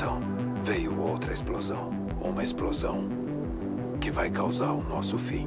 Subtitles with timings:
[0.00, 0.18] então
[0.64, 1.90] veio outra explosão.
[2.22, 3.06] Uma explosão
[4.00, 5.46] que vai causar o nosso fim.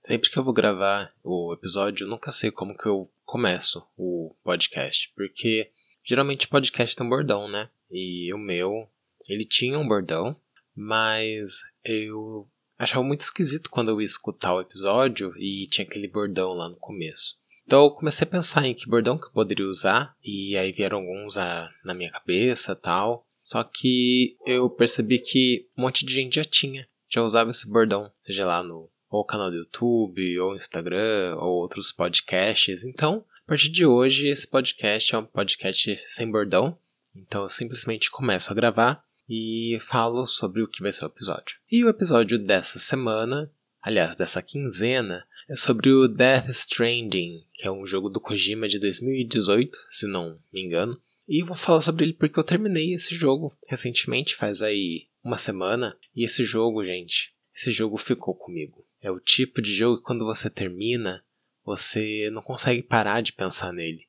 [0.00, 4.32] Sempre que eu vou gravar o episódio, eu nunca sei como que eu começo o
[4.44, 5.72] podcast, porque
[6.04, 7.68] geralmente podcast tem um bordão, né?
[7.90, 8.88] E o meu,
[9.28, 10.40] ele tinha um bordão,
[10.72, 12.48] mas eu
[12.78, 16.76] achava muito esquisito quando eu ia escutar o episódio e tinha aquele bordão lá no
[16.76, 17.36] começo.
[17.68, 21.00] Então eu comecei a pensar em que bordão que eu poderia usar, e aí vieram
[21.00, 23.26] alguns a, na minha cabeça tal.
[23.42, 28.10] Só que eu percebi que um monte de gente já tinha, já usava esse bordão,
[28.22, 32.84] seja lá no ou canal do YouTube, ou Instagram, ou outros podcasts.
[32.84, 36.78] Então, a partir de hoje, esse podcast é um podcast sem bordão.
[37.14, 41.58] Então, eu simplesmente começo a gravar e falo sobre o que vai ser o episódio.
[41.70, 47.70] E o episódio dessa semana, aliás, dessa quinzena, é sobre o Death Stranding, que é
[47.70, 51.00] um jogo do Kojima de 2018, se não me engano.
[51.26, 55.96] E vou falar sobre ele porque eu terminei esse jogo recentemente, faz aí uma semana.
[56.14, 58.86] E esse jogo, gente, esse jogo ficou comigo.
[59.00, 61.24] É o tipo de jogo que quando você termina,
[61.64, 64.06] você não consegue parar de pensar nele.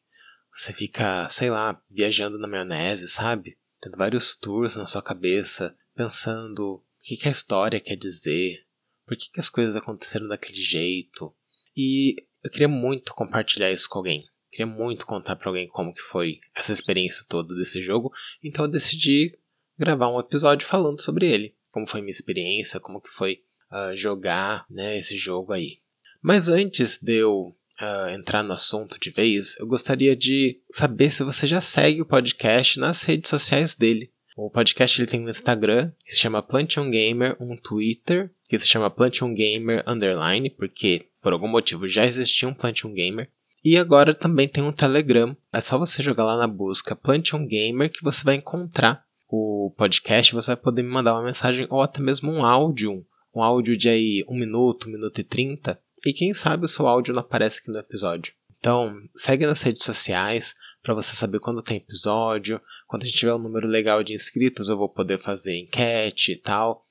[0.54, 3.58] Você fica, sei lá, viajando na maionese, sabe?
[3.82, 8.66] Tendo vários tours na sua cabeça, pensando o que, que a história quer dizer,
[9.10, 11.34] por que, que as coisas aconteceram daquele jeito.
[11.76, 14.24] E eu queria muito compartilhar isso com alguém.
[14.52, 18.12] Queria muito contar para alguém como que foi essa experiência toda desse jogo,
[18.44, 19.38] então eu decidi
[19.78, 24.66] gravar um episódio falando sobre ele, como foi minha experiência, como que foi uh, jogar
[24.70, 25.80] né, esse jogo aí.
[26.22, 31.24] Mas antes de eu uh, entrar no assunto de vez, eu gostaria de saber se
[31.24, 34.12] você já segue o podcast nas redes sociais dele.
[34.42, 38.66] O podcast ele tem um Instagram que se chama Plantion Gamer, um Twitter que se
[38.66, 43.30] chama Plantion Gamer Underline, porque por algum motivo já existia um Plantion Gamer.
[43.66, 45.36] E agora também tem um Telegram.
[45.52, 50.34] É só você jogar lá na busca Plantion Gamer que você vai encontrar o podcast.
[50.34, 53.06] Você vai poder me mandar uma mensagem ou até mesmo um áudio
[53.36, 56.88] um áudio de aí 1 minuto, 1 minuto e 30, e quem sabe o seu
[56.88, 58.34] áudio não aparece aqui no episódio.
[58.58, 62.62] Então, segue nas redes sociais para você saber quando tem episódio.
[62.88, 66.38] Quando a gente tiver um número legal de inscritos, eu vou poder fazer enquete e
[66.38, 66.86] tal.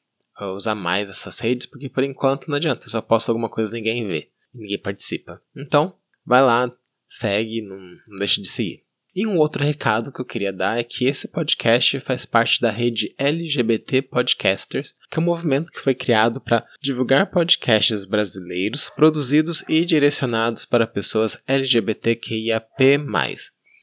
[0.55, 3.81] Usar mais essas redes, porque por enquanto não adianta, eu só posto alguma coisa e
[3.81, 5.43] ninguém vê, ninguém participa.
[5.57, 6.73] Então, vai lá,
[7.09, 7.77] segue, não,
[8.07, 8.85] não deixe de seguir.
[9.19, 12.71] E um outro recado que eu queria dar é que esse podcast faz parte da
[12.71, 19.65] rede LGBT Podcasters, que é um movimento que foi criado para divulgar podcasts brasileiros produzidos
[19.69, 22.69] e direcionados para pessoas LGBTQIAP+.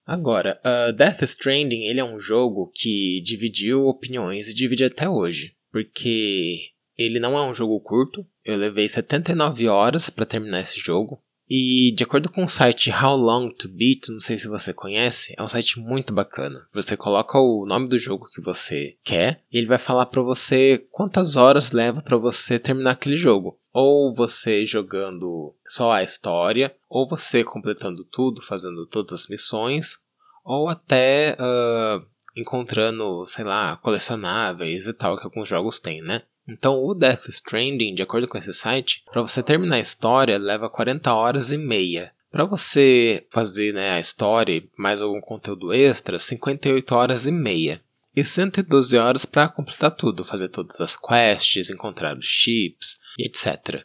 [0.04, 5.54] Agora, uh, Death Stranding ele é um jogo que dividiu opiniões e divide até hoje,
[5.70, 11.22] porque ele não é um jogo curto, eu levei 79 horas para terminar esse jogo.
[11.48, 15.34] E de acordo com o site How Long to Beat, não sei se você conhece,
[15.36, 16.66] é um site muito bacana.
[16.72, 20.84] Você coloca o nome do jogo que você quer e ele vai falar para você
[20.90, 23.58] quantas horas leva para você terminar aquele jogo.
[23.72, 29.98] Ou você jogando só a história, ou você completando tudo, fazendo todas as missões,
[30.44, 32.04] ou até uh,
[32.36, 36.22] encontrando, sei lá, colecionáveis e tal que alguns jogos têm, né?
[36.48, 40.68] Então, o Death Stranding, de acordo com esse site, para você terminar a história leva
[40.68, 42.12] 40 horas e meia.
[42.30, 47.80] Para você fazer né, a história mais algum conteúdo extra, 58 horas e meia.
[48.14, 53.84] E 112 horas para completar tudo, fazer todas as quests, encontrar os chips etc.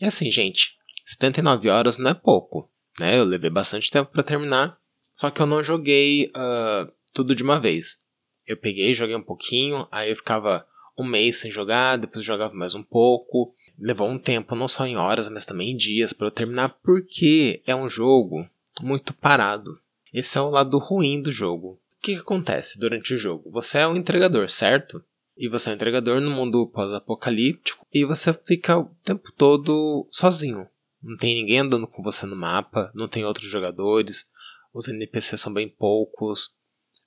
[0.00, 3.18] E assim, gente, 79 horas não é pouco, né?
[3.18, 4.78] Eu levei bastante tempo para terminar,
[5.14, 8.00] só que eu não joguei uh, tudo de uma vez.
[8.46, 10.66] Eu peguei, joguei um pouquinho, aí eu ficava
[10.98, 13.54] um mês sem jogar, depois jogava mais um pouco.
[13.78, 17.62] Levou um tempo, não só em horas, mas também em dias para eu terminar, porque
[17.66, 18.48] é um jogo
[18.80, 19.78] muito parado.
[20.12, 21.78] Esse é o lado ruim do jogo.
[21.98, 23.50] O que, que acontece durante o jogo?
[23.50, 25.02] Você é um entregador, certo?
[25.36, 30.66] E você é um entregador no mundo pós-apocalíptico e você fica o tempo todo sozinho.
[31.02, 34.26] Não tem ninguém andando com você no mapa, não tem outros jogadores,
[34.72, 36.54] os NPCs são bem poucos,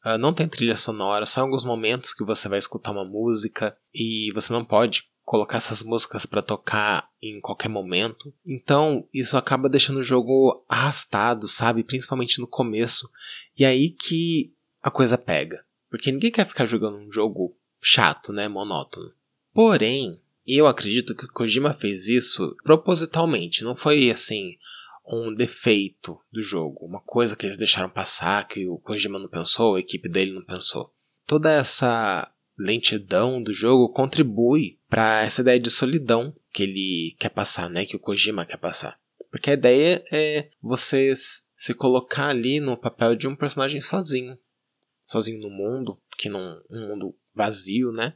[0.06, 4.32] Uh, não tem trilha sonora, só alguns momentos que você vai escutar uma música e
[4.34, 8.34] você não pode colocar essas músicas para tocar em qualquer momento.
[8.46, 11.84] Então, isso acaba deixando o jogo arrastado, sabe?
[11.84, 13.08] Principalmente no começo.
[13.56, 14.52] E aí que
[14.82, 15.64] a coisa pega.
[15.90, 18.48] Porque ninguém quer ficar jogando um jogo chato, né?
[18.48, 19.12] Monótono.
[19.54, 23.64] Porém, eu acredito que o Kojima fez isso propositalmente.
[23.64, 24.58] Não foi assim
[25.10, 29.76] um defeito do jogo, uma coisa que eles deixaram passar, que o Kojima não pensou,
[29.76, 30.94] a equipe dele não pensou.
[31.26, 37.70] Toda essa lentidão do jogo contribui para essa ideia de solidão que ele quer passar,
[37.70, 37.86] né?
[37.86, 39.00] Que o Kojima quer passar.
[39.32, 44.38] Porque a ideia é você se colocar ali no papel de um personagem sozinho.
[45.04, 48.16] Sozinho no mundo, que não um mundo vazio, né?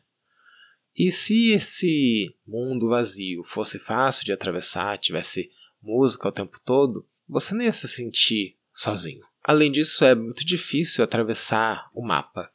[0.95, 5.49] E se esse mundo vazio fosse fácil de atravessar, tivesse
[5.83, 9.21] música o tempo todo, você não ia se sentir sozinho.
[9.43, 12.49] Além disso, é muito difícil atravessar o mapa.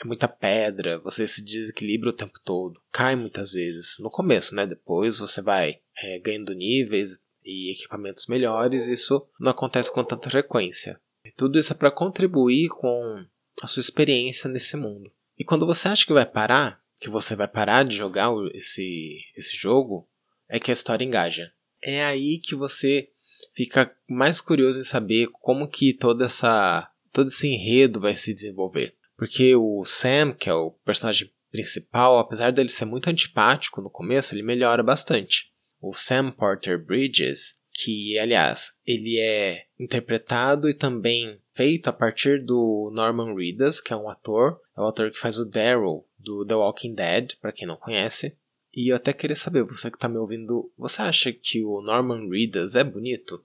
[0.00, 3.96] É muita pedra, você se desequilibra o tempo todo, cai muitas vezes.
[4.00, 4.66] No começo, né?
[4.66, 11.00] Depois você vai é, ganhando níveis e equipamentos melhores, isso não acontece com tanta frequência.
[11.24, 13.24] E tudo isso é para contribuir com
[13.62, 15.10] a sua experiência nesse mundo.
[15.38, 19.56] E quando você acha que vai parar, que você vai parar de jogar esse, esse
[19.56, 20.08] jogo,
[20.48, 21.52] é que a história engaja
[21.84, 23.10] é aí que você
[23.54, 28.94] fica mais curioso em saber como que toda essa todo esse enredo vai se desenvolver.
[29.16, 34.34] Porque o Sam, que é o personagem principal, apesar dele ser muito antipático no começo,
[34.34, 35.52] ele melhora bastante.
[35.80, 42.90] O Sam Porter Bridges, que aliás, ele é interpretado e também feito a partir do
[42.92, 46.54] Norman Reedus, que é um ator, é o ator que faz o Daryl do The
[46.56, 48.36] Walking Dead, para quem não conhece.
[48.74, 52.28] E eu até queria saber, você que está me ouvindo, você acha que o Norman
[52.28, 53.42] Reedus é bonito?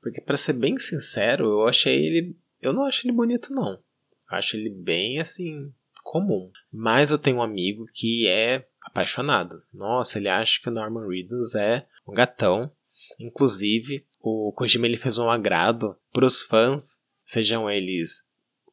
[0.00, 3.72] Porque para ser bem sincero, eu achei ele, eu não acho ele bonito não.
[3.72, 5.72] Eu acho ele bem assim
[6.02, 6.50] comum.
[6.72, 9.62] Mas eu tenho um amigo que é apaixonado.
[9.72, 12.70] Nossa, ele acha que o Norman Reedus é um gatão.
[13.20, 18.26] Inclusive, o Kojima ele fez um agrado para os fãs, sejam eles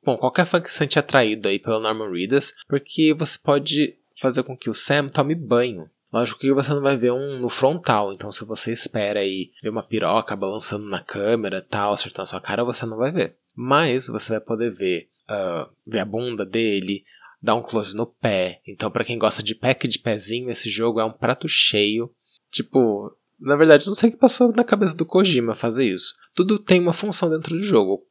[0.06, 4.44] Bom, qualquer fã que se sente atraído aí pelo Norman Reedus, porque você pode fazer
[4.44, 5.90] com que o Sam tome banho.
[6.12, 9.70] Lógico que você não vai ver um no frontal, então se você espera aí ver
[9.70, 13.36] uma piroca balançando na câmera tal, acertando sua cara, você não vai ver.
[13.56, 17.04] Mas você vai poder ver, uh, ver a bunda dele,
[17.42, 18.62] dar um close no pé.
[18.68, 22.12] Então, para quem gosta de pack de pezinho, esse jogo é um prato cheio.
[22.52, 26.14] Tipo, na verdade, não sei o que passou na cabeça do Kojima fazer isso.
[26.34, 28.04] Tudo tem uma função dentro do jogo.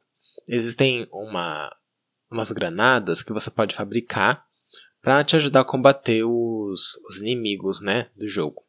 [0.47, 1.73] Existem uma,
[2.29, 4.45] umas granadas que você pode fabricar
[5.03, 8.63] para te ajudar a combater os, os inimigos né, do jogo.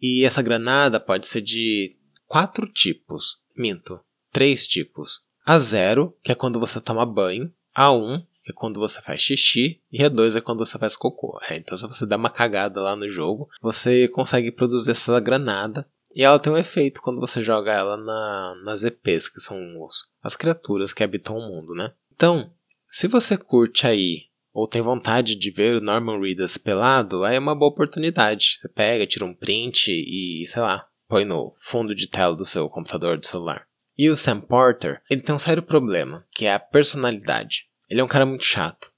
[0.00, 1.96] E essa granada pode ser de
[2.26, 3.38] quatro tipos.
[3.56, 3.98] Minto,
[4.30, 5.22] três tipos.
[5.46, 7.50] A zero, que é quando você toma banho.
[7.74, 9.80] A 1, um, que é quando você faz xixi.
[9.90, 11.40] E a 2 é quando você faz cocô.
[11.48, 15.88] É, então, se você dá uma cagada lá no jogo, você consegue produzir essa granada.
[16.14, 20.06] E ela tem um efeito quando você joga ela na, nas EPs, que são os,
[20.22, 21.94] as criaturas que habitam o mundo, né?
[22.14, 22.52] Então,
[22.86, 27.38] se você curte aí ou tem vontade de ver o Norman Reedus pelado, aí é
[27.38, 28.58] uma boa oportunidade.
[28.60, 32.68] Você pega, tira um print e, sei lá, põe no fundo de tela do seu
[32.68, 33.66] computador, do celular.
[33.96, 37.66] E o Sam Porter, ele tem um sério problema, que é a personalidade.
[37.88, 38.90] Ele é um cara muito chato.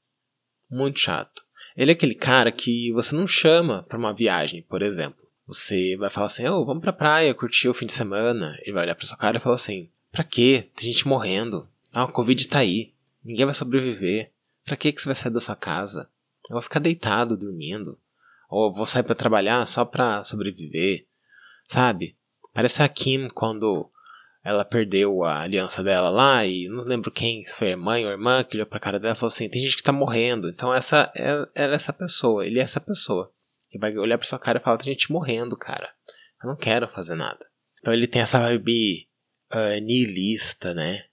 [0.70, 1.42] Muito chato.
[1.76, 5.26] Ele é aquele cara que você não chama para uma viagem, por exemplo.
[5.46, 8.56] Você vai falar assim, oh, vamos pra praia, curtir o fim de semana.
[8.62, 10.70] Ele vai olhar pra sua cara e falar assim, pra quê?
[10.74, 11.68] Tem gente morrendo.
[11.92, 12.92] Ah, o Covid tá aí.
[13.24, 14.30] Ninguém vai sobreviver.
[14.64, 16.10] Pra que, que você vai sair da sua casa?
[16.48, 17.98] Eu vou ficar deitado, dormindo.
[18.48, 21.06] Ou vou sair para trabalhar só pra sobreviver.
[21.68, 22.16] Sabe?
[22.52, 23.90] Parece a Kim quando
[24.42, 28.10] ela perdeu a aliança dela lá e não lembro quem, se foi a mãe ou
[28.10, 30.48] a irmã, que olhou pra cara dela e falou assim: tem gente que tá morrendo.
[30.48, 33.32] Então essa é, é essa pessoa, ele é essa pessoa.
[33.70, 35.90] Ele vai olhar pra sua cara e falar: tem gente morrendo, cara.
[36.42, 37.44] Eu não quero fazer nada.
[37.80, 39.08] Então ele tem essa vibe
[39.50, 41.04] uh, nihilista, né?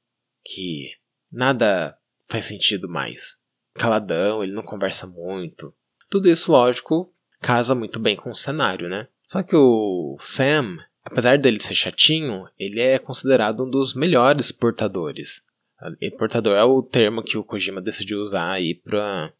[0.44, 0.92] Que
[1.32, 1.98] nada
[2.30, 3.41] faz sentido mais
[3.74, 5.74] caladão, ele não conversa muito.
[6.10, 9.08] Tudo isso, lógico, casa muito bem com o cenário, né?
[9.26, 15.44] Só que o Sam, apesar dele ser chatinho, ele é considerado um dos melhores portadores.
[16.00, 19.34] E portador é o termo que o Kojima decidiu usar aí para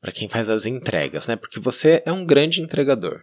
[0.00, 1.36] para quem faz as entregas, né?
[1.36, 3.22] Porque você é um grande entregador.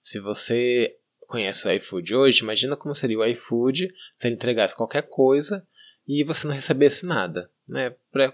[0.00, 0.96] Se você
[1.26, 5.66] conhece o iFood hoje, imagina como seria o iFood se ele entregasse qualquer coisa
[6.06, 7.94] e você não recebesse nada, né?
[8.12, 8.32] Pra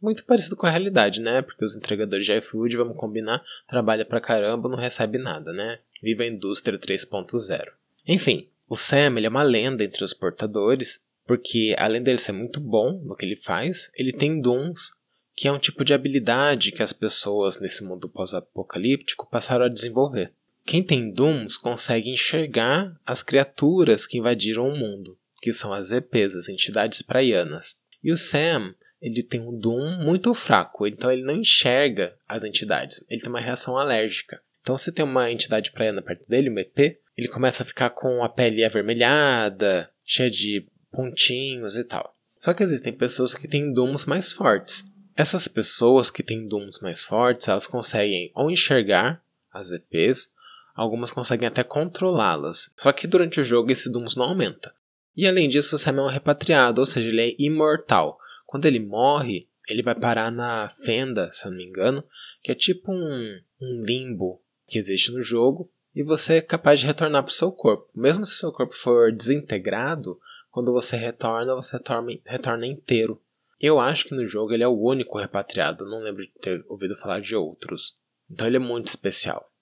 [0.00, 1.42] muito parecido com a realidade, né?
[1.42, 5.78] Porque os entregadores de iFood, vamos combinar, trabalha pra caramba, não recebe nada, né?
[6.02, 7.68] Viva a indústria 3.0.
[8.06, 12.60] Enfim, o Sam ele é uma lenda entre os portadores, porque além dele ser muito
[12.60, 14.92] bom no que ele faz, ele tem dons,
[15.34, 20.32] que é um tipo de habilidade que as pessoas nesse mundo pós-apocalíptico passaram a desenvolver.
[20.66, 26.36] quem tem Dooms consegue enxergar as criaturas que invadiram o mundo, que são as EPs,
[26.36, 27.78] as entidades praianas.
[28.04, 33.04] E o Sam, ele tem um Doom muito fraco, então ele não enxerga as entidades,
[33.08, 34.40] ele tem uma reação alérgica.
[34.60, 38.22] Então se tem uma entidade praiana perto dele, um EP, ele começa a ficar com
[38.22, 42.14] a pele avermelhada, cheia de pontinhos e tal.
[42.38, 44.84] Só que existem pessoas que têm Dooms mais fortes.
[45.16, 49.20] Essas pessoas que têm Dooms mais fortes, elas conseguem ou enxergar
[49.52, 50.30] as EPs
[50.78, 52.70] Algumas conseguem até controlá-las.
[52.76, 54.72] Só que durante o jogo esse Dooms não aumenta.
[55.16, 58.16] E além disso, o Sam é um repatriado, ou seja, ele é imortal.
[58.48, 62.02] Quando ele morre, ele vai parar na Fenda, se eu não me engano,
[62.42, 66.86] que é tipo um, um limbo que existe no jogo, e você é capaz de
[66.86, 67.90] retornar para o seu corpo.
[67.94, 70.18] Mesmo se seu corpo for desintegrado,
[70.50, 73.20] quando você retorna, você retorna, retorna inteiro.
[73.60, 76.96] Eu acho que no jogo ele é o único repatriado, não lembro de ter ouvido
[76.96, 77.98] falar de outros.
[78.30, 79.52] Então ele é muito especial.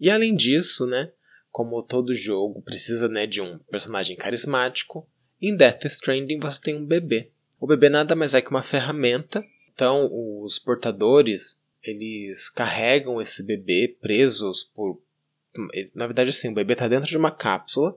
[0.00, 1.12] E além disso, né,
[1.50, 5.06] como todo jogo precisa né, de um personagem carismático,
[5.38, 7.31] em Death Stranding você tem um bebê.
[7.62, 9.46] O bebê nada mais é que uma ferramenta.
[9.72, 10.10] Então
[10.42, 15.00] os portadores eles carregam esse bebê presos por.
[15.94, 17.96] Na verdade, assim, o bebê está dentro de uma cápsula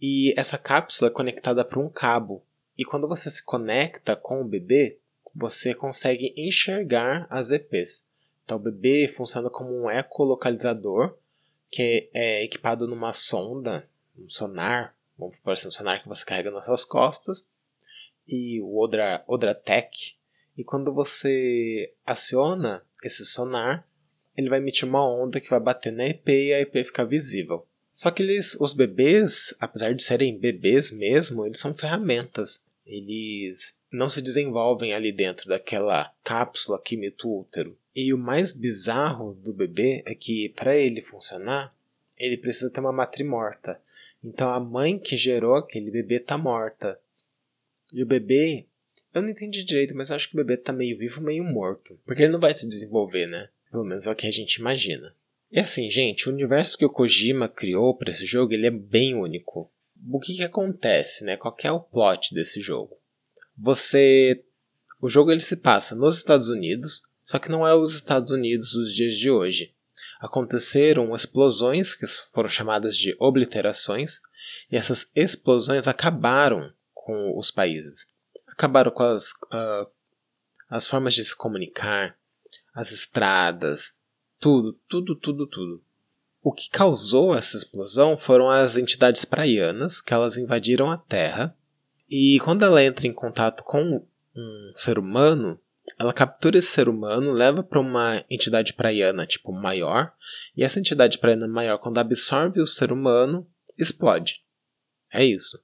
[0.00, 2.44] e essa cápsula é conectada por um cabo.
[2.78, 4.98] E quando você se conecta com o bebê,
[5.34, 8.06] você consegue enxergar as EPs.
[8.44, 11.16] Então, o bebê funciona como um ecolocalizador
[11.72, 16.52] que é equipado numa sonda, um sonar, vamos por assim, um sonar que você carrega
[16.52, 17.48] nas suas costas,
[18.30, 20.14] e o Odra, Odratec.
[20.56, 23.86] E quando você aciona esse sonar,
[24.36, 27.66] ele vai emitir uma onda que vai bater na EP e a EP fica visível.
[27.94, 32.64] Só que eles, os bebês, apesar de serem bebês mesmo, eles são ferramentas.
[32.86, 37.76] Eles não se desenvolvem ali dentro daquela cápsula que imita o útero.
[37.94, 41.74] E o mais bizarro do bebê é que para ele funcionar,
[42.16, 43.80] ele precisa ter uma matriz morta.
[44.22, 46.98] Então a mãe que gerou aquele bebê está morta.
[47.92, 48.66] E o bebê,
[49.12, 51.98] eu não entendi direito, mas acho que o bebê está meio vivo, meio morto.
[52.04, 53.48] Porque ele não vai se desenvolver, né?
[53.70, 55.14] Pelo menos é o que a gente imagina.
[55.50, 59.14] E assim, gente, o universo que o Kojima criou para esse jogo, ele é bem
[59.14, 59.70] único.
[60.10, 61.36] O que que acontece, né?
[61.36, 62.96] Qual é o plot desse jogo?
[63.58, 64.42] Você
[65.00, 68.72] o jogo ele se passa nos Estados Unidos, só que não é os Estados Unidos
[68.72, 69.72] dos dias de hoje.
[70.20, 74.20] Aconteceram explosões que foram chamadas de obliterações,
[74.70, 76.70] e essas explosões acabaram
[77.04, 78.06] com os países.
[78.46, 79.90] Acabaram com as, uh,
[80.68, 82.16] as formas de se comunicar,
[82.74, 83.96] as estradas,
[84.38, 85.82] tudo, tudo, tudo, tudo.
[86.42, 91.56] O que causou essa explosão foram as entidades praianas, que elas invadiram a Terra,
[92.08, 95.58] e quando ela entra em contato com um ser humano,
[95.98, 100.12] ela captura esse ser humano, leva para uma entidade praiana, tipo, maior,
[100.56, 104.42] e essa entidade praiana maior, quando absorve o ser humano, explode.
[105.12, 105.58] É isso.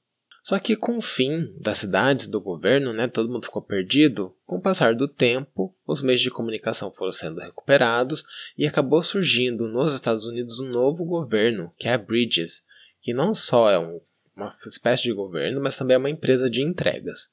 [0.47, 4.59] Só que com o fim das cidades, do governo, né, todo mundo ficou perdido, com
[4.59, 8.23] o passar do tempo, os meios de comunicação foram sendo recuperados
[8.57, 12.62] e acabou surgindo nos Estados Unidos um novo governo, que é a Bridges,
[13.00, 14.00] que não só é um,
[14.37, 17.29] uma espécie de governo, mas também é uma empresa de entregas.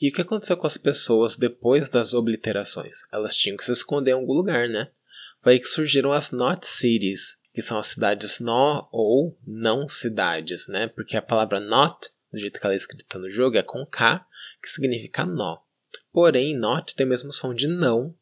[0.00, 3.00] E o que aconteceu com as pessoas depois das obliterações?
[3.12, 4.88] Elas tinham que se esconder em algum lugar, né?
[5.42, 10.68] Foi aí que surgiram as Not Cities, que são as cidades nó ou não cidades,
[10.68, 10.88] né?
[10.88, 14.26] Porque a palavra not, do jeito que ela é escrita no jogo, é com K,
[14.62, 15.58] que significa nó.
[16.12, 18.14] Porém, not tem o mesmo som de não.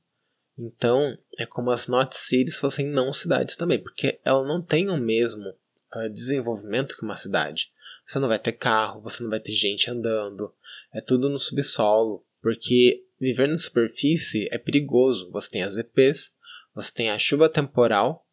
[0.59, 4.97] Então, é como as not cities fossem não cidades também, porque ela não tem o
[4.97, 5.55] mesmo
[5.95, 7.71] uh, desenvolvimento que uma cidade.
[8.05, 10.53] Você não vai ter carro, você não vai ter gente andando.
[10.93, 15.31] É tudo no subsolo, porque viver na superfície é perigoso.
[15.31, 16.37] Você tem as EPs,
[16.75, 18.27] você tem a chuva temporal,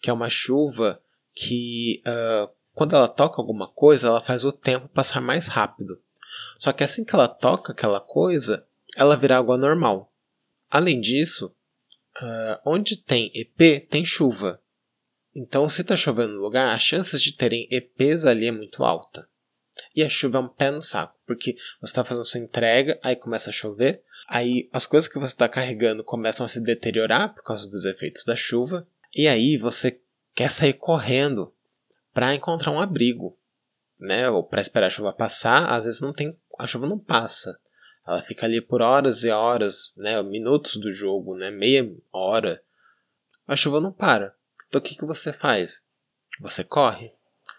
[0.00, 1.02] que é uma chuva
[1.34, 5.98] que uh, quando ela toca alguma coisa, ela faz o tempo passar mais rápido.
[6.58, 10.12] Só que assim que ela toca aquela coisa, ela vira água normal.
[10.70, 11.46] Além disso,
[12.20, 14.60] uh, onde tem EP, tem chuva.
[15.34, 19.26] Então, se está chovendo no lugar, as chances de terem EPs ali é muito alta.
[19.94, 23.16] E a chuva é um pé no saco, porque você está fazendo sua entrega, aí
[23.16, 27.42] começa a chover, aí as coisas que você está carregando começam a se deteriorar por
[27.42, 29.98] causa dos efeitos da chuva, e aí você
[30.34, 31.55] quer sair correndo
[32.16, 33.38] para encontrar um abrigo,
[34.00, 34.30] né?
[34.30, 37.60] Ou para esperar a chuva passar, às vezes não tem, a chuva não passa.
[38.06, 40.22] Ela fica ali por horas e horas, né?
[40.22, 41.50] Minutos do jogo, né?
[41.50, 42.62] Meia hora.
[43.46, 44.34] A chuva não para.
[44.66, 45.84] Então o que, que você faz?
[46.40, 47.12] Você corre.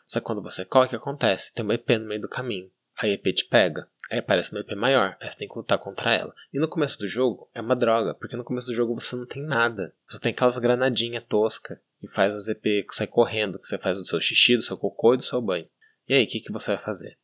[0.07, 1.53] Só que quando você corre, o que acontece?
[1.53, 2.71] Tem uma EP no meio do caminho.
[2.97, 3.87] A EP te pega.
[4.09, 5.15] Aí aparece uma EP maior.
[5.21, 6.33] Aí você tem que lutar contra ela.
[6.51, 9.27] E no começo do jogo é uma droga, porque no começo do jogo você não
[9.27, 9.93] tem nada.
[10.09, 11.79] Você tem aquelas granadinhas tosca.
[11.99, 14.77] Que faz as EP que sai correndo, que você faz do seu xixi, do seu
[14.77, 15.67] cocô e do seu banho.
[16.07, 17.17] E aí, o que, que você vai fazer?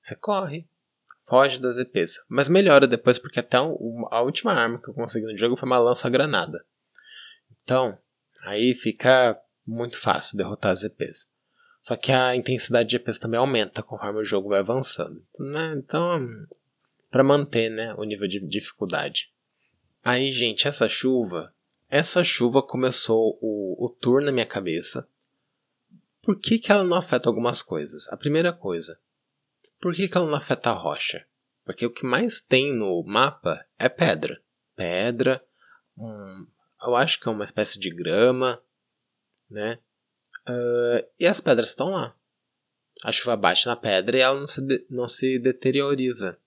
[0.00, 0.66] Você corre,
[1.26, 2.20] foge das EPs.
[2.28, 5.78] Mas melhora depois, porque até a última arma que eu consegui no jogo foi uma
[5.78, 6.64] lança-granada.
[7.62, 7.98] Então,
[8.42, 11.30] aí fica muito fácil derrotar as EPs.
[11.80, 15.22] Só que a intensidade de EPs também aumenta conforme o jogo vai avançando.
[15.38, 15.74] Né?
[15.76, 16.26] Então,
[17.10, 19.30] para manter né, o nível de dificuldade.
[20.02, 21.53] Aí, gente, essa chuva.
[21.96, 25.08] Essa chuva começou o, o tour na minha cabeça.
[26.22, 28.08] Por que, que ela não afeta algumas coisas?
[28.08, 28.98] A primeira coisa,
[29.80, 31.24] por que, que ela não afeta a rocha?
[31.64, 34.42] Porque o que mais tem no mapa é pedra.
[34.74, 35.40] Pedra,
[35.96, 36.48] um,
[36.84, 38.60] eu acho que é uma espécie de grama,
[39.48, 39.78] né?
[40.48, 42.12] Uh, e as pedras estão lá.
[43.04, 46.40] A chuva bate na pedra e ela não se, de, não se deterioriza.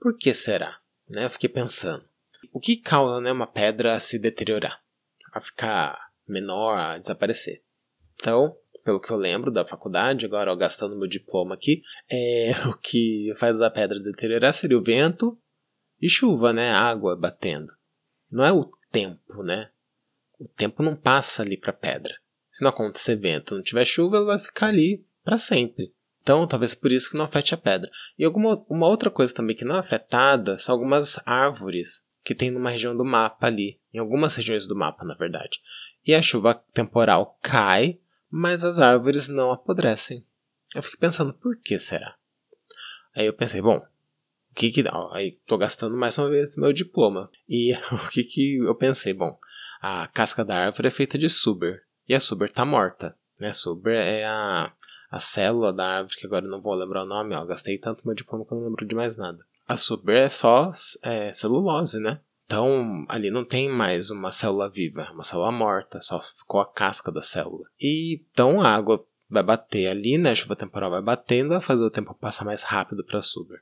[0.00, 0.80] Por que será?
[1.08, 1.24] Né?
[1.24, 2.04] Eu fiquei pensando.
[2.52, 4.82] O que causa né, uma pedra se deteriorar?
[5.38, 7.62] A ficar menor, a desaparecer?
[8.16, 11.80] Então, pelo que eu lembro da faculdade, agora ó, gastando meu diploma aqui,
[12.10, 15.38] é, o que faz a pedra deteriorar seria o vento
[16.02, 16.72] e chuva, né?
[16.72, 17.72] Água batendo.
[18.28, 19.70] Não é o tempo, né?
[20.40, 22.16] O tempo não passa ali para a pedra.
[22.50, 25.94] Se não acontecer vento, não tiver chuva, ela vai ficar ali para sempre.
[26.20, 27.88] Então, talvez por isso que não afete a pedra.
[28.18, 32.50] E alguma uma outra coisa também que não é afetada são algumas árvores que tem
[32.50, 35.62] numa região do mapa ali, em algumas regiões do mapa, na verdade.
[36.06, 37.98] E a chuva temporal cai,
[38.30, 40.26] mas as árvores não apodrecem.
[40.74, 42.16] Eu fiquei pensando, por que será?
[43.16, 44.92] Aí eu pensei, bom, o que que dá?
[45.12, 47.30] Aí tô gastando mais uma vez meu diploma.
[47.48, 49.14] E o que que eu pensei?
[49.14, 49.38] Bom,
[49.80, 51.82] a casca da árvore é feita de suber.
[52.06, 53.16] E a suber tá morta.
[53.40, 53.54] Né?
[53.54, 54.70] Suber é a,
[55.10, 57.34] a célula da árvore, que agora não vou lembrar o nome.
[57.34, 59.47] Ó, gastei tanto meu diploma que eu não lembro de mais nada.
[59.68, 60.72] A suber é só
[61.04, 62.20] é, celulose, né?
[62.46, 67.12] Então, ali não tem mais uma célula viva, uma célula morta, só ficou a casca
[67.12, 67.66] da célula.
[67.78, 70.30] E então a água vai bater ali, né?
[70.30, 73.60] A chuva temporal vai batendo, vai fazer o tempo passar mais rápido para a suber.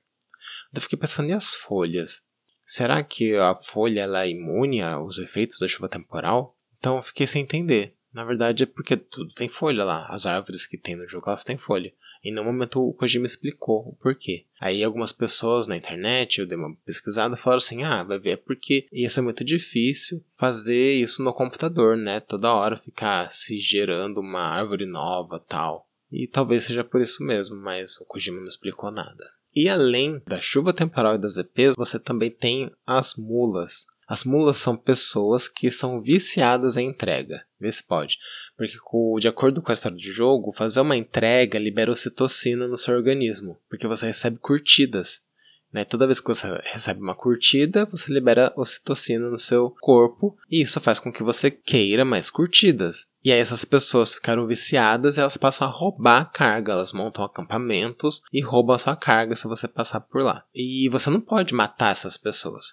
[0.72, 2.24] Eu fiquei pensando, e as folhas?
[2.64, 6.56] Será que a folha ela é imune aos efeitos da chuva temporal?
[6.78, 7.96] Então eu fiquei sem entender.
[8.12, 10.06] Na verdade é porque tudo tem folha lá.
[10.08, 11.92] As árvores que tem no jogo elas têm folha.
[12.26, 14.46] E no momento o Kojima explicou o porquê.
[14.60, 18.36] Aí algumas pessoas na internet, eu dei uma pesquisada, falaram assim: ah, vai ver, é
[18.36, 22.18] porque ia ser muito difícil fazer isso no computador, né?
[22.18, 25.86] Toda hora ficar se gerando uma árvore nova tal.
[26.10, 29.30] E talvez seja por isso mesmo, mas o Kojima não explicou nada.
[29.54, 33.86] E além da chuva temporal e das EPs, você também tem as mulas.
[34.08, 37.44] As mulas são pessoas que são viciadas em entrega.
[37.58, 38.18] Vê se pode.
[38.56, 38.76] Porque,
[39.20, 43.58] de acordo com a história do jogo, fazer uma entrega libera ocitocina no seu organismo.
[43.68, 45.24] Porque você recebe curtidas.
[45.72, 45.84] Né?
[45.84, 50.34] Toda vez que você recebe uma curtida, você libera ocitocina no seu corpo.
[50.50, 53.08] E isso faz com que você queira mais curtidas.
[53.22, 56.72] E aí essas pessoas ficaram viciadas elas passam a roubar a carga.
[56.72, 60.44] Elas montam acampamentos e roubam a sua carga se você passar por lá.
[60.54, 62.72] E você não pode matar essas pessoas.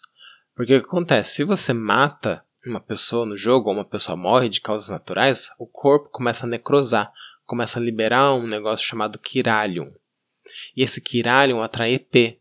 [0.55, 1.35] Porque o que acontece?
[1.35, 5.65] Se você mata uma pessoa no jogo, ou uma pessoa morre de causas naturais, o
[5.65, 7.11] corpo começa a necrosar,
[7.45, 9.91] começa a liberar um negócio chamado Kiralium.
[10.75, 12.37] E esse Kiralium atrai EP.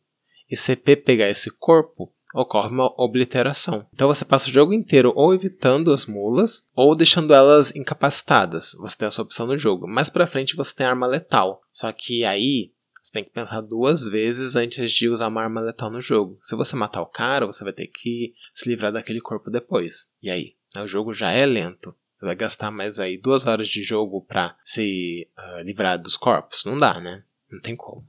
[0.50, 3.86] E se EP pegar esse corpo, ocorre uma obliteração.
[3.92, 8.72] Então você passa o jogo inteiro ou evitando as mulas ou deixando elas incapacitadas.
[8.78, 9.86] Você tem essa opção no jogo.
[9.86, 11.62] Mais pra frente você tem arma letal.
[11.70, 12.71] Só que aí
[13.02, 16.38] você tem que pensar duas vezes antes de usar uma arma letal no jogo.
[16.40, 20.08] Se você matar o cara, você vai ter que se livrar daquele corpo depois.
[20.22, 20.54] E aí?
[20.76, 21.94] O jogo já é lento.
[22.16, 26.64] Você vai gastar mais aí duas horas de jogo pra se uh, livrar dos corpos?
[26.64, 27.24] Não dá, né?
[27.50, 28.06] Não tem como.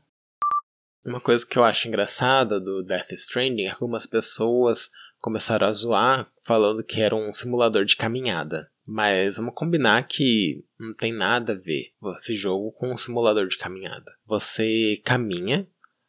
[1.03, 5.73] Uma coisa que eu acho engraçada do Death Stranding é que algumas pessoas começaram a
[5.73, 8.71] zoar falando que era um simulador de caminhada.
[8.85, 13.57] Mas vamos combinar que não tem nada a ver esse jogo com um simulador de
[13.57, 14.11] caminhada.
[14.25, 15.67] Você caminha,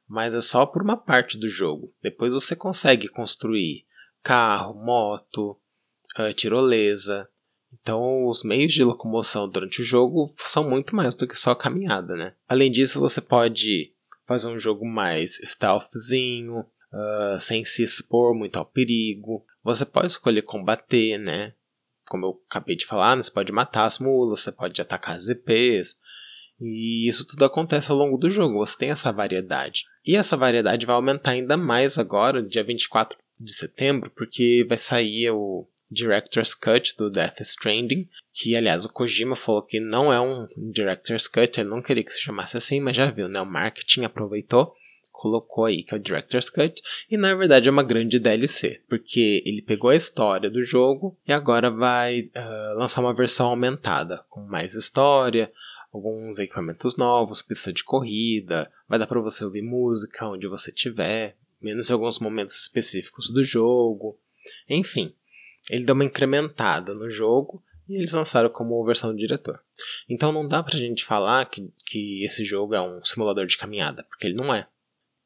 [0.08, 1.94] mas é só por uma parte do jogo.
[2.02, 3.84] Depois você consegue construir
[4.22, 5.56] carro, moto,
[6.16, 7.28] eh, tirolesa.
[7.72, 12.14] Então, os meios de locomoção durante o jogo são muito mais do que só caminhada,
[12.14, 12.34] né?
[12.48, 13.92] Além disso, você pode
[14.26, 19.44] fazer um jogo mais stealthzinho, uh, sem se expor muito ao perigo.
[19.62, 21.52] Você pode escolher combater, né?
[22.14, 25.28] Como eu acabei de falar, né, você pode matar as mulas, você pode atacar as
[25.28, 25.98] EPs.
[26.60, 29.84] E isso tudo acontece ao longo do jogo, você tem essa variedade.
[30.06, 35.28] E essa variedade vai aumentar ainda mais agora, dia 24 de setembro, porque vai sair
[35.32, 40.46] o Director's Cut do Death Stranding, que aliás o Kojima falou que não é um
[40.56, 43.40] Director's Cut, ele não queria que se chamasse assim, mas já viu, né?
[43.40, 44.72] O marketing aproveitou
[45.24, 49.42] colocou aí, que é o Director's Cut, e na verdade é uma grande DLC, porque
[49.46, 54.42] ele pegou a história do jogo e agora vai uh, lançar uma versão aumentada, com
[54.42, 55.50] mais história,
[55.90, 61.34] alguns equipamentos novos, pista de corrida, vai dar para você ouvir música onde você estiver,
[61.58, 64.18] menos alguns momentos específicos do jogo.
[64.68, 65.14] Enfim,
[65.70, 69.58] ele deu uma incrementada no jogo e eles lançaram como versão do diretor.
[70.06, 74.02] Então não dá pra gente falar que, que esse jogo é um simulador de caminhada,
[74.04, 74.68] porque ele não é.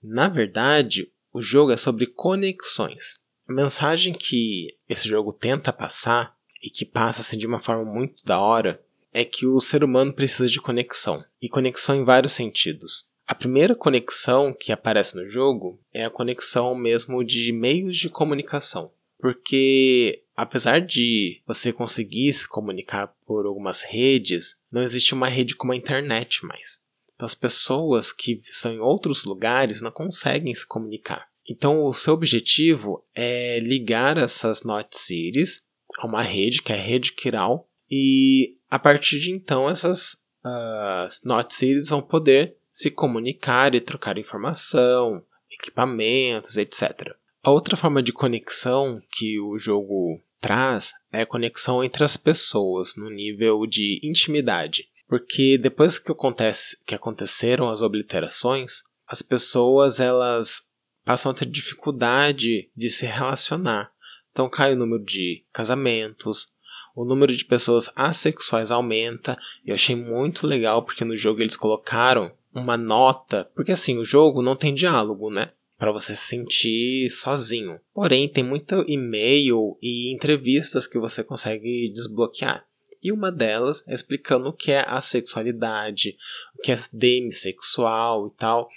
[0.02, 3.20] Na verdade, o jogo é sobre conexões.
[3.48, 8.24] A mensagem que esse jogo tenta passar, e que passa assim, de uma forma muito
[8.24, 8.82] da hora,
[9.12, 11.24] é que o ser humano precisa de conexão.
[11.40, 13.08] E conexão em vários sentidos.
[13.26, 18.90] A primeira conexão que aparece no jogo é a conexão mesmo de meios de comunicação.
[19.18, 25.72] Porque apesar de você conseguir se comunicar por algumas redes, não existe uma rede como
[25.72, 26.80] a internet mais.
[27.18, 31.26] Então as pessoas que estão em outros lugares não conseguem se comunicar.
[31.50, 35.64] Então o seu objetivo é ligar essas Not Cities
[35.98, 40.12] a uma rede, que é a rede Kiral, e a partir de então essas
[40.44, 47.16] uh, Not Cities vão poder se comunicar e trocar informação, equipamentos, etc.
[47.42, 52.94] A outra forma de conexão que o jogo traz é a conexão entre as pessoas
[52.94, 54.88] no nível de intimidade.
[55.08, 60.62] Porque depois que, acontece, que aconteceram as obliterações, as pessoas elas
[61.04, 63.90] passam a ter dificuldade de se relacionar.
[64.30, 66.48] Então cai o número de casamentos,
[66.94, 69.38] o número de pessoas assexuais aumenta.
[69.64, 74.42] Eu achei muito legal porque no jogo eles colocaram uma nota, porque assim, o jogo
[74.42, 75.52] não tem diálogo, né?
[75.78, 77.78] para você se sentir sozinho.
[77.94, 82.66] Porém, tem muito e-mail e entrevistas que você consegue desbloquear.
[83.02, 86.16] E uma delas é explicando o que é a sexualidade,
[86.58, 88.68] o que é demissexual e tal.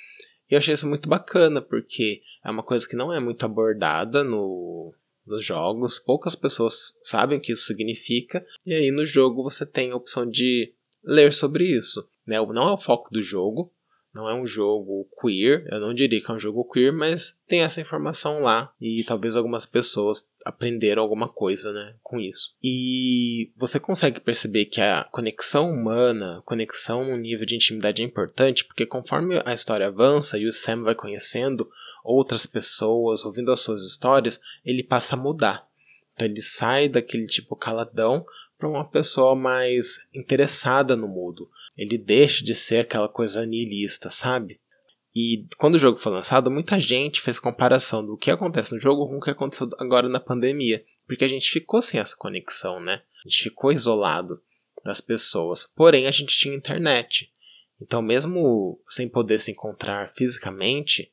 [0.49, 4.23] E eu achei isso muito bacana, porque é uma coisa que não é muito abordada
[4.23, 4.93] no,
[5.25, 9.91] nos jogos, poucas pessoas sabem o que isso significa, e aí no jogo você tem
[9.91, 12.07] a opção de ler sobre isso.
[12.25, 12.37] Né?
[12.37, 13.71] Não é o foco do jogo,
[14.13, 17.61] não é um jogo queer, eu não diria que é um jogo queer, mas tem
[17.61, 22.53] essa informação lá e talvez algumas pessoas aprenderam alguma coisa, né, com isso.
[22.61, 28.65] E você consegue perceber que a conexão humana, conexão no nível de intimidade é importante,
[28.65, 31.69] porque conforme a história avança e o Sam vai conhecendo
[32.03, 35.67] outras pessoas, ouvindo as suas histórias, ele passa a mudar.
[36.13, 38.25] Então ele sai daquele tipo caladão
[38.57, 44.59] para uma pessoa mais interessada no mundo ele deixa de ser aquela coisa nihilista, sabe?
[45.13, 49.07] E quando o jogo foi lançado, muita gente fez comparação do que acontece no jogo
[49.07, 53.01] com o que aconteceu agora na pandemia, porque a gente ficou sem essa conexão, né?
[53.25, 54.41] A gente ficou isolado
[54.83, 55.65] das pessoas.
[55.75, 57.31] Porém, a gente tinha internet.
[57.81, 61.11] Então, mesmo sem poder se encontrar fisicamente,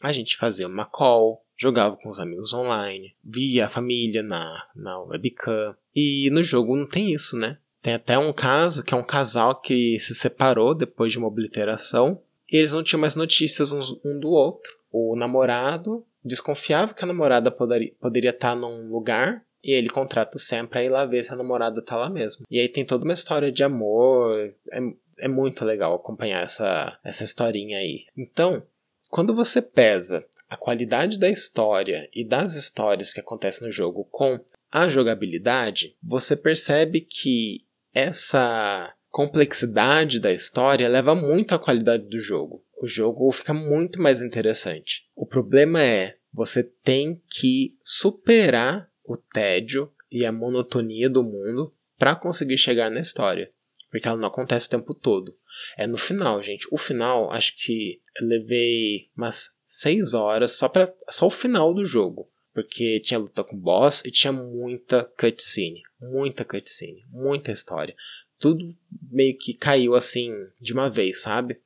[0.00, 4.98] a gente fazia uma call, jogava com os amigos online, via a família na, na
[5.00, 5.76] webcam.
[5.94, 7.58] E no jogo não tem isso, né?
[7.84, 12.18] Tem até um caso que é um casal que se separou depois de uma obliteração
[12.50, 14.72] e eles não tinham mais notícias um do outro.
[14.90, 20.40] O namorado desconfiava que a namorada poderia, poderia estar num lugar e ele contrata o
[20.40, 22.46] Sam pra ir lá ver se a namorada tá lá mesmo.
[22.50, 24.34] E aí tem toda uma história de amor.
[24.72, 24.80] É,
[25.18, 28.06] é muito legal acompanhar essa, essa historinha aí.
[28.16, 28.62] Então,
[29.10, 34.40] quando você pesa a qualidade da história e das histórias que acontecem no jogo com
[34.72, 37.62] a jogabilidade, você percebe que
[37.94, 42.64] essa complexidade da história leva muito à qualidade do jogo.
[42.82, 45.06] O jogo fica muito mais interessante.
[45.14, 52.16] O problema é você tem que superar o tédio e a monotonia do mundo para
[52.16, 53.52] conseguir chegar na história,
[53.88, 55.36] porque ela não acontece o tempo todo.
[55.78, 56.66] É no final, gente.
[56.72, 62.28] O final, acho que levei umas 6 horas só para só o final do jogo,
[62.54, 67.94] porque tinha luta com boss e tinha muita cutscene muita cutscene, muita história.
[68.38, 68.76] Tudo
[69.10, 71.58] meio que caiu assim de uma vez, sabe?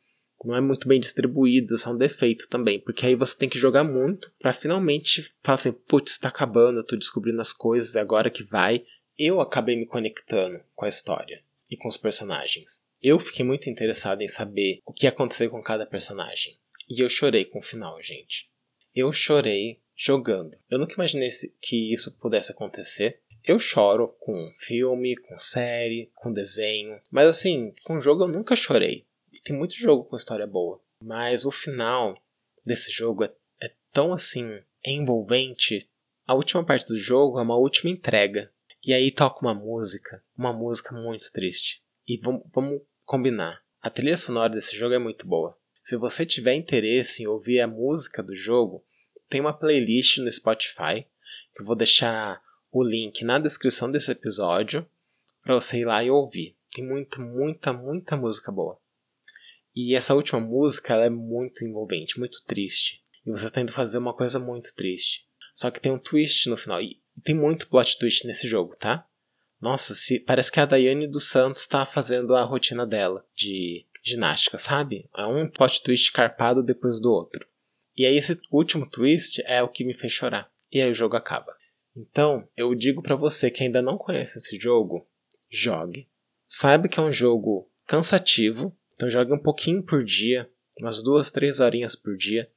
[0.45, 3.59] Não é muito bem distribuído, isso é um defeito também, porque aí você tem que
[3.59, 8.01] jogar muito para finalmente falar assim, putz, tá acabando, eu tô descobrindo as coisas, é
[8.01, 8.85] agora que vai.
[9.19, 12.85] Eu acabei me conectando com a história e com os personagens.
[13.03, 16.57] Eu fiquei muito interessado em saber o que aconteceu com cada personagem.
[16.89, 18.49] E eu chorei com o final, gente.
[18.95, 20.57] Eu chorei jogando.
[20.71, 21.29] Eu nunca imaginei
[21.61, 23.21] que isso pudesse acontecer.
[23.45, 29.07] Eu choro com filme, com série, com desenho, mas assim, com jogo eu nunca chorei.
[29.45, 32.17] Tem muito jogo com história boa, mas o final
[32.65, 33.33] desse jogo é,
[33.63, 35.89] é tão assim envolvente.
[36.27, 38.53] A última parte do jogo é uma última entrega.
[38.85, 41.83] E aí toca uma música, uma música muito triste.
[42.07, 43.61] E vamos, vamos combinar.
[43.81, 45.59] A trilha sonora desse jogo é muito boa.
[45.83, 48.85] Se você tiver interesse em ouvir a música do jogo,
[49.29, 51.07] tem uma playlist no Spotify
[51.55, 54.87] que eu vou deixar o link na descrição desse episódio
[55.43, 56.57] para você ir lá e ouvir.
[56.73, 58.79] Tem muita, muita, muita música boa.
[59.75, 63.03] E essa última música é muito envolvente, muito triste.
[63.25, 65.27] E você está indo fazer uma coisa muito triste.
[65.55, 66.81] Só que tem um twist no final.
[66.83, 69.07] E tem muito plot twist nesse jogo, tá?
[69.61, 74.59] Nossa, se, parece que a Daiane dos Santos está fazendo a rotina dela de ginástica,
[74.59, 75.09] sabe?
[75.17, 77.47] É um plot twist carpado depois do outro.
[77.99, 80.49] E aí esse último twist é o que me fez chorar.
[80.71, 81.53] E aí o jogo acaba.
[81.97, 85.05] Então, eu digo para você que ainda não conhece esse jogo,
[85.51, 86.09] jogue.
[86.47, 91.59] Saiba que é um jogo cansativo, então jogue um pouquinho por dia, umas duas, três
[91.59, 92.49] horinhas por dia.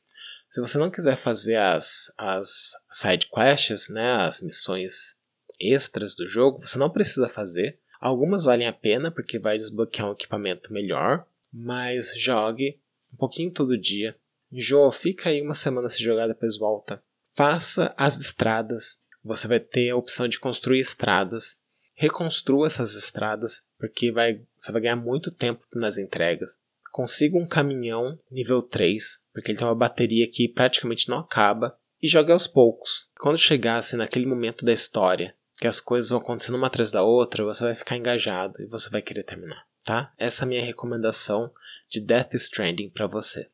[0.48, 5.18] Se você não quiser fazer as, as side quests, né, as missões
[5.60, 7.80] extras do jogo, você não precisa fazer.
[8.00, 12.80] Algumas valem a pena porque vai desbloquear um equipamento melhor, mas jogue
[13.12, 14.16] um pouquinho todo dia.
[14.52, 17.02] Enjoa, fica aí uma semana se jogar, depois volta.
[17.36, 19.00] Faça as estradas.
[19.24, 21.58] Você vai ter a opção de construir estradas.
[21.96, 26.58] Reconstrua essas estradas, porque vai, você vai ganhar muito tempo nas entregas.
[26.92, 31.78] Consiga um caminhão nível 3, porque ele tem uma bateria que praticamente não acaba.
[32.02, 33.08] E jogue aos poucos.
[33.20, 37.46] Quando chegasse naquele momento da história, que as coisas vão acontecendo uma atrás da outra,
[37.46, 40.12] você vai ficar engajado e você vai querer terminar, tá?
[40.18, 41.54] Essa é a minha recomendação
[41.88, 43.48] de Death Stranding para você.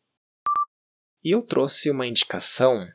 [1.27, 2.87] E eu trouxe uma indicação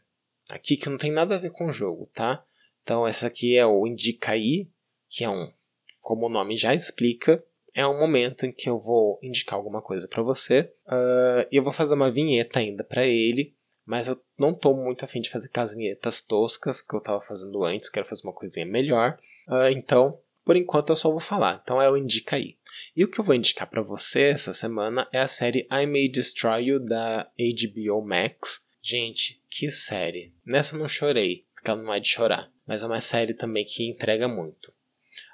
[0.48, 2.42] aqui que não tem nada a ver com o jogo, tá?
[2.82, 4.70] Então essa aqui é o Indica aí,
[5.06, 5.52] que é um,
[6.00, 10.08] como o nome já explica, é um momento em que eu vou indicar alguma coisa
[10.08, 14.74] para você uh, eu vou fazer uma vinheta ainda para ele, mas eu não estou
[14.74, 18.32] muito afim de fazer aquelas vinhetas toscas que eu estava fazendo antes, quero fazer uma
[18.32, 19.18] coisinha melhor.
[19.46, 21.60] Uh, então, por enquanto eu só vou falar.
[21.62, 22.56] Então é o indica aí.
[22.96, 26.08] E o que eu vou indicar para você essa semana é a série I May
[26.08, 28.66] Destroy You da HBO Max.
[28.82, 30.32] Gente, que série!
[30.44, 33.64] Nessa eu não chorei, porque ela não é de chorar, mas é uma série também
[33.64, 34.72] que entrega muito.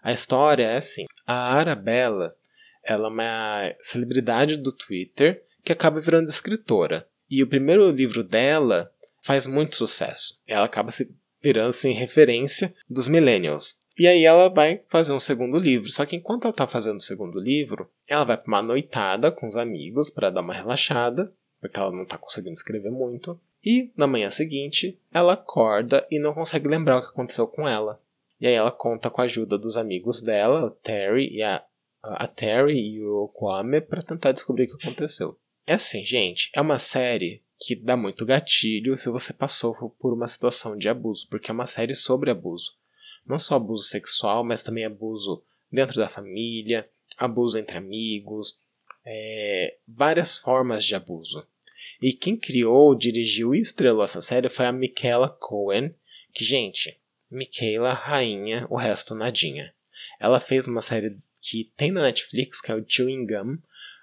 [0.02, 2.36] A história é assim: a Arabella
[2.82, 7.06] ela é uma celebridade do Twitter que acaba virando escritora.
[7.30, 8.90] E o primeiro livro dela
[9.22, 10.38] faz muito sucesso.
[10.46, 13.78] Ela acaba se virando assim, referência dos millennials.
[13.98, 15.88] E aí ela vai fazer um segundo livro.
[15.90, 19.48] Só que enquanto ela está fazendo o segundo livro, ela vai para uma noitada com
[19.48, 23.38] os amigos para dar uma relaxada, porque ela não está conseguindo escrever muito.
[23.64, 28.00] E na manhã seguinte, ela acorda e não consegue lembrar o que aconteceu com ela.
[28.40, 31.64] E aí ela conta com a ajuda dos amigos dela, o Terry e a,
[32.00, 35.36] a Terry e o Kwame, para tentar descobrir o que aconteceu.
[35.66, 40.28] É assim, gente, é uma série que dá muito gatilho se você passou por uma
[40.28, 42.77] situação de abuso, porque é uma série sobre abuso.
[43.28, 48.58] Não só abuso sexual, mas também abuso dentro da família, abuso entre amigos,
[49.04, 51.46] é, várias formas de abuso.
[52.00, 55.94] E quem criou, dirigiu e estrelou essa série foi a Michaela Cohen,
[56.32, 56.96] que, gente,
[57.30, 59.74] Michaela, rainha, o resto nadinha.
[60.20, 63.54] Ela fez uma série que tem na Netflix, que é o Chewing Gum.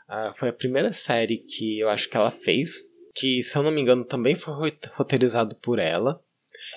[0.07, 2.83] Uh, foi a primeira série que eu acho que ela fez,
[3.13, 4.53] que, se eu não me engano, também foi
[4.93, 6.21] roteirizado por ela.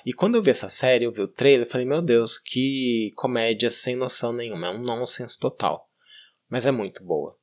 [0.09, 3.13] E quando eu vi essa série, eu vi o trailer, eu falei, meu Deus, que
[3.15, 5.87] comédia sem noção nenhuma, é um nonsense total.
[6.49, 7.37] Mas é muito boa.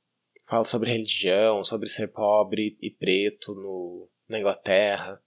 [0.48, 5.22] Fala sobre religião, sobre ser pobre e preto no, na Inglaterra.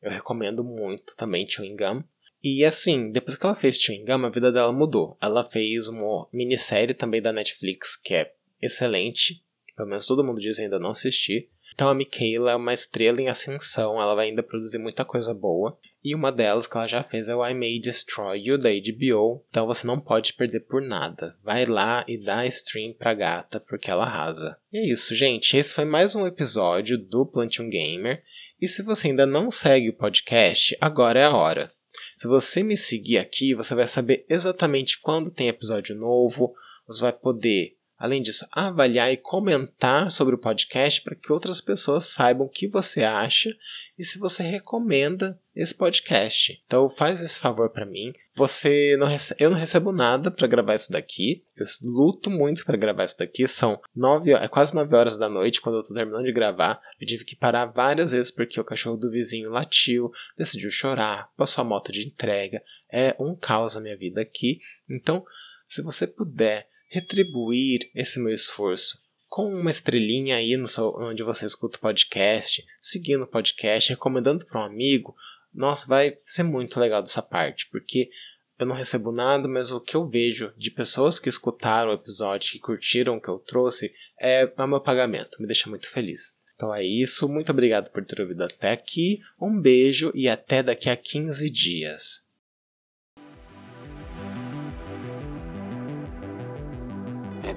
[0.00, 2.02] Eu recomendo muito também Chewing Gum.
[2.42, 5.18] E assim, depois que ela fez Chewing Gum, a vida dela mudou.
[5.20, 9.44] Ela fez uma minissérie também da Netflix, que é excelente.
[9.76, 11.50] Pelo menos todo mundo diz ainda não assistir.
[11.74, 15.78] Então a Michaela é uma estrela em ascensão, ela vai ainda produzir muita coisa boa.
[16.04, 19.44] E uma delas que ela já fez é o I May Destroy You da HBO.
[19.50, 21.36] Então você não pode perder por nada.
[21.42, 24.56] Vai lá e dá stream pra gata, porque ela arrasa.
[24.72, 25.56] E é isso, gente.
[25.56, 28.22] Esse foi mais um episódio do Plantion Gamer.
[28.60, 31.72] E se você ainda não segue o podcast, agora é a hora.
[32.16, 36.54] Se você me seguir aqui, você vai saber exatamente quando tem episódio novo.
[36.86, 42.04] Você vai poder Além disso, avaliar e comentar sobre o podcast para que outras pessoas
[42.06, 43.50] saibam o que você acha
[43.98, 46.62] e se você recomenda esse podcast.
[46.64, 48.12] Então faz esse favor para mim.
[48.36, 49.08] Você não
[49.40, 51.42] eu não recebo nada para gravar isso daqui.
[51.56, 53.48] Eu luto muito para gravar isso daqui.
[53.48, 56.80] São nove, é quase 9 horas da noite quando eu estou terminando de gravar.
[57.00, 61.62] Eu tive que parar várias vezes porque o cachorro do vizinho latiu, decidiu chorar, passou
[61.62, 62.62] a moto de entrega.
[62.88, 64.60] É um caos a minha vida aqui.
[64.88, 65.24] Então,
[65.66, 68.98] se você puder retribuir esse meu esforço
[69.28, 74.44] com uma estrelinha aí no seu, onde você escuta o podcast, seguindo o podcast, recomendando
[74.46, 75.14] para um amigo.
[75.52, 78.10] Nossa, vai ser muito legal dessa parte, porque
[78.58, 82.50] eu não recebo nada, mas o que eu vejo de pessoas que escutaram o episódio,
[82.50, 86.36] que curtiram o que eu trouxe, é o meu pagamento, me deixa muito feliz.
[86.56, 90.90] Então é isso, muito obrigado por ter ouvido até aqui, um beijo e até daqui
[90.90, 92.26] a 15 dias.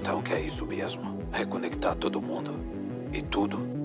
[0.02, 1.16] Então que é isso mesmo?
[1.30, 2.58] Reconectar todo mundo.
[3.12, 3.81] E tudo